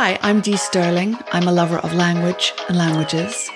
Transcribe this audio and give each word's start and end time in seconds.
Hi, 0.00 0.16
I'm 0.22 0.40
Dee 0.40 0.56
Sterling. 0.56 1.18
I'm 1.32 1.48
a 1.48 1.52
lover 1.52 1.78
of 1.78 1.92
language 1.92 2.52
and 2.68 2.78
languages. 2.78 3.50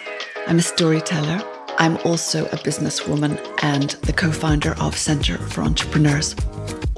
I'm 0.48 0.58
a 0.58 0.62
storyteller. 0.62 1.40
I'm 1.78 1.98
also 1.98 2.46
a 2.46 2.56
businesswoman 2.56 3.38
and 3.62 3.90
the 4.02 4.12
co 4.12 4.32
founder 4.32 4.74
of 4.80 4.98
Centre 4.98 5.38
for 5.38 5.62
Entrepreneurs. 5.62 6.34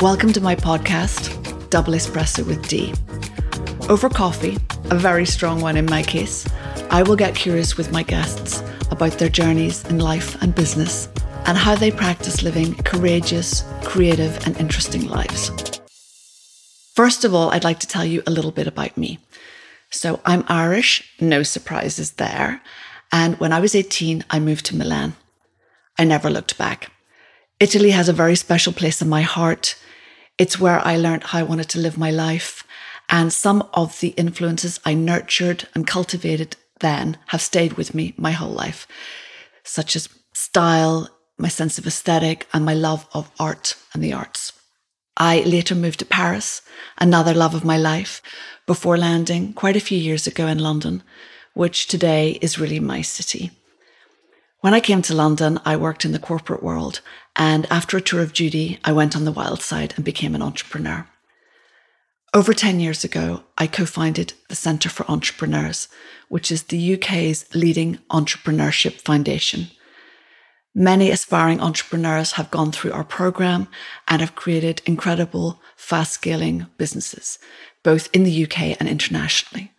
Welcome 0.01 0.33
to 0.33 0.41
my 0.41 0.57
podcast, 0.57 1.69
Double 1.69 1.93
Espresso 1.93 2.47
with 2.47 2.67
Dee. 2.69 2.95
Over 3.91 4.09
coffee, 4.09 4.57
a 4.91 4.95
very 4.95 5.27
strong 5.27 5.61
one 5.61 5.77
in 5.77 5.85
my 5.85 6.03
case, 6.03 6.49
I 6.89 7.03
will 7.03 7.15
get 7.15 7.35
curious 7.35 7.77
with 7.77 7.93
my 7.93 8.03
guests 8.03 8.63
about 8.91 9.19
their 9.19 9.29
journeys 9.29 9.85
in 9.85 9.99
life 9.99 10.41
and 10.41 10.55
business 10.55 11.11
and 11.45 11.59
how 11.59 11.75
they 11.75 11.91
practice 11.91 12.43
living 12.43 12.77
courageous, 12.77 13.63
creative, 13.83 14.47
and 14.47 14.57
interesting 14.57 15.07
lives. 15.07 15.51
First 16.95 17.25
of 17.25 17.35
all, 17.35 17.51
I'd 17.51 17.65
like 17.65 17.81
to 17.81 17.89
tell 17.89 18.05
you 18.05 18.23
a 18.25 18.31
little 18.31 18.53
bit 18.53 18.69
about 18.69 18.97
me. 18.97 19.19
So 19.95 20.21
I'm 20.25 20.45
Irish, 20.49 21.09
no 21.21 21.45
surprises 21.45 22.15
there. 22.15 22.61
And 23.13 23.39
when 23.39 23.53
I 23.53 23.61
was 23.61 23.77
18, 23.77 24.25
I 24.29 24.41
moved 24.41 24.67
to 24.67 24.77
Milan. 24.77 25.15
I 25.97 26.03
never 26.03 26.29
looked 26.29 26.59
back. 26.59 26.91
Italy 27.61 27.93
has 27.93 28.09
a 28.09 28.13
very 28.13 28.35
special 28.35 28.73
place 28.73 29.01
in 29.01 29.09
my 29.09 29.23
heart. 29.23 29.77
It's 30.37 30.59
where 30.59 30.85
I 30.85 30.97
learned 30.97 31.23
how 31.23 31.39
I 31.39 31.45
wanted 31.45 31.69
to 31.71 31.79
live 31.79 31.97
my 31.97 32.11
life. 32.11 32.65
And 33.09 33.33
some 33.33 33.69
of 33.73 34.01
the 34.01 34.09
influences 34.09 34.81
I 34.85 34.95
nurtured 34.95 35.69
and 35.77 35.87
cultivated 35.87 36.57
then 36.81 37.17
have 37.27 37.41
stayed 37.41 37.75
with 37.75 37.95
me 37.95 38.15
my 38.17 38.33
whole 38.33 38.53
life, 38.53 38.89
such 39.63 39.95
as 39.95 40.09
style, 40.33 41.09
my 41.39 41.49
sense 41.49 41.79
of 41.79 41.87
aesthetic, 41.87 42.49
and 42.53 42.65
my 42.65 42.75
love 42.75 43.07
of 43.15 43.31
art 43.39 43.77
and 43.93 44.03
the 44.03 44.13
arts. 44.13 44.53
I 45.17 45.43
later 45.43 45.75
moved 45.75 46.01
to 46.01 46.05
Paris, 46.05 46.63
another 46.99 47.35
love 47.35 47.55
of 47.55 47.65
my 47.65 47.77
life, 47.77 48.21
before 48.67 48.97
landing 48.97 49.53
quite 49.53 49.77
a 49.77 49.81
few 49.81 49.99
years 49.99 50.27
ago 50.27 50.47
in 50.47 50.59
London, 50.59 51.03
which 51.53 51.87
today 51.87 52.39
is 52.43 52.59
really 52.59 52.81
my 52.81 53.01
city. 53.03 53.53
When 54.61 54.75
I 54.75 54.81
came 54.81 55.03
to 55.03 55.15
London, 55.15 55.61
I 55.65 55.77
worked 55.77 56.05
in 56.05 56.13
the 56.13 56.19
corporate 56.19 56.63
world, 56.63 57.01
and 57.37 57.67
after 57.71 57.97
a 57.97 58.01
tour 58.01 58.23
of 58.23 58.33
duty, 58.33 58.81
I 58.85 58.93
went 58.93 59.15
on 59.15 59.25
the 59.25 59.33
wild 59.33 59.61
side 59.63 59.93
and 59.95 60.05
became 60.05 60.35
an 60.35 60.43
entrepreneur. 60.43 61.07
Over 62.33 62.53
10 62.53 62.81
years 62.81 63.05
ago, 63.05 63.45
I 63.57 63.69
co 63.69 63.85
founded 63.85 64.33
the 64.49 64.57
Centre 64.57 64.89
for 64.89 65.09
Entrepreneurs, 65.09 65.87
which 66.29 66.51
is 66.51 66.65
the 66.65 66.95
UK's 66.95 67.45
leading 67.55 67.99
entrepreneurship 68.11 69.01
foundation. 69.03 69.69
Many 70.75 71.13
aspiring 71.13 71.61
entrepreneurs 71.61 72.33
have 72.33 72.51
gone 72.51 72.73
through 72.73 72.93
our 72.93 73.05
program 73.05 73.69
and 74.09 74.21
have 74.21 74.35
created 74.35 74.83
incredible, 74.85 75.61
fast 75.77 76.15
scaling 76.15 76.67
businesses, 76.79 77.39
both 77.85 78.09
in 78.13 78.25
the 78.25 78.45
UK 78.45 78.77
and 78.81 78.89
internationally. 78.89 79.71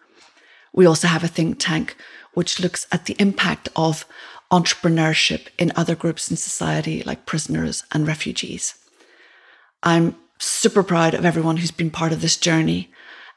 We 0.73 0.85
also 0.85 1.07
have 1.07 1.23
a 1.23 1.27
think 1.27 1.59
tank 1.59 1.97
which 2.33 2.61
looks 2.61 2.87
at 2.93 3.05
the 3.05 3.15
impact 3.19 3.67
of 3.75 4.05
entrepreneurship 4.51 5.47
in 5.57 5.73
other 5.75 5.95
groups 5.95 6.31
in 6.31 6.37
society, 6.37 7.03
like 7.03 7.25
prisoners 7.25 7.83
and 7.91 8.07
refugees. 8.07 8.75
I'm 9.83 10.15
super 10.39 10.83
proud 10.83 11.13
of 11.13 11.25
everyone 11.25 11.57
who's 11.57 11.71
been 11.71 11.91
part 11.91 12.13
of 12.13 12.21
this 12.21 12.37
journey, 12.37 12.89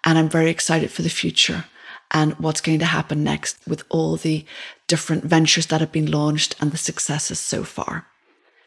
and 0.05 0.17
I'm 0.17 0.29
very 0.29 0.51
excited 0.51 0.93
for 0.93 1.03
the 1.03 1.09
future 1.09 1.65
and 2.11 2.33
what's 2.35 2.61
going 2.61 2.79
to 2.79 2.85
happen 2.85 3.23
next 3.23 3.59
with 3.67 3.85
all 3.89 4.17
the 4.17 4.45
different 4.87 5.25
ventures 5.25 5.67
that 5.67 5.81
have 5.81 5.93
been 5.93 6.11
launched 6.11 6.57
and 6.61 6.71
the 6.71 6.77
successes 6.77 7.39
so 7.39 7.65
far. 7.65 8.07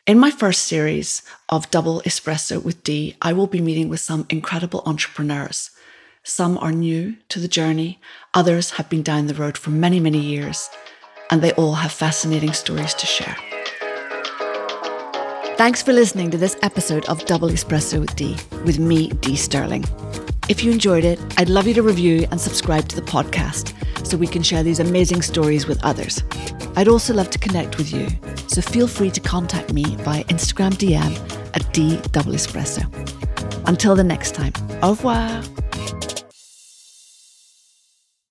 In 0.07 0.19
my 0.19 0.31
first 0.31 0.63
series 0.63 1.21
of 1.49 1.69
Double 1.71 2.01
Espresso 2.01 2.63
with 2.63 2.83
Dee, 2.83 3.15
I 3.21 3.33
will 3.33 3.47
be 3.47 3.61
meeting 3.61 3.87
with 3.89 3.99
some 3.99 4.25
incredible 4.29 4.81
entrepreneurs. 4.85 5.71
Some 6.23 6.57
are 6.57 6.71
new 6.71 7.15
to 7.29 7.39
the 7.39 7.47
journey, 7.47 7.99
others 8.33 8.71
have 8.71 8.89
been 8.89 9.03
down 9.03 9.27
the 9.27 9.33
road 9.33 9.57
for 9.57 9.69
many, 9.69 9.99
many 9.99 10.19
years, 10.19 10.69
and 11.29 11.41
they 11.41 11.51
all 11.53 11.75
have 11.75 11.91
fascinating 11.91 12.53
stories 12.53 12.93
to 12.95 13.05
share. 13.05 13.35
Thanks 15.57 15.83
for 15.83 15.93
listening 15.93 16.31
to 16.31 16.37
this 16.37 16.57
episode 16.63 17.05
of 17.05 17.25
Double 17.25 17.49
Espresso 17.49 17.99
with 17.99 18.15
Dee, 18.15 18.35
with 18.65 18.79
me, 18.79 19.09
Dee 19.09 19.35
Sterling. 19.35 19.85
If 20.51 20.65
you 20.65 20.71
enjoyed 20.73 21.05
it, 21.05 21.17
I'd 21.37 21.47
love 21.47 21.65
you 21.65 21.73
to 21.75 21.81
review 21.81 22.27
and 22.29 22.39
subscribe 22.39 22.89
to 22.89 22.97
the 22.97 23.01
podcast 23.01 23.73
so 24.05 24.17
we 24.17 24.27
can 24.27 24.43
share 24.43 24.63
these 24.63 24.81
amazing 24.81 25.21
stories 25.21 25.65
with 25.65 25.81
others. 25.81 26.25
I'd 26.75 26.89
also 26.89 27.13
love 27.13 27.29
to 27.29 27.39
connect 27.39 27.77
with 27.77 27.93
you, 27.93 28.09
so 28.47 28.61
feel 28.61 28.85
free 28.85 29.11
to 29.11 29.21
contact 29.21 29.71
me 29.71 29.95
via 29.99 30.25
Instagram 30.25 30.71
DM 30.73 31.15
at 31.55 31.73
D 31.73 32.01
Double 32.11 32.33
Espresso. 32.33 32.83
Until 33.65 33.95
the 33.95 34.03
next 34.03 34.35
time, 34.35 34.51
au 34.83 34.89
revoir. 34.89 35.60